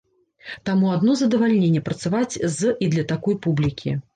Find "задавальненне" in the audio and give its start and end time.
1.19-1.83